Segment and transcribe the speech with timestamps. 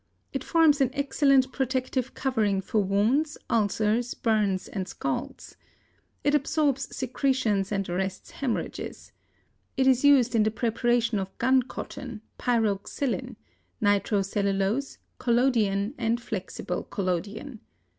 [0.33, 5.57] It forms an excellent protective covering for wounds, ulcers, burns and scalds.
[6.23, 9.11] It absorbs secretions and arrests hemorrhages.
[9.77, 13.35] It is used in the preparation of gun cotton (pyroxylin)
[13.79, 17.59] nitro cellulose, collodion and flexible collodion.